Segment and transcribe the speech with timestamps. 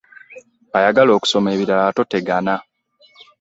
[0.77, 2.55] Ayagala okusoma ebirala totegana.